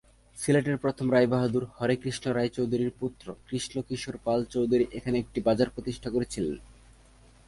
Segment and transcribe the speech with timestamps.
[0.37, 5.69] সিলেটের প্রথম রায় বাহাদুর হরেকৃষ্ণ রায় চৌধুরীর পুত্র কৃষ্ণ কিশোর পাল চৌধুরী এখানে একটি বাজার
[5.69, 6.55] প্রতিষ্ঠা করেছিলেন।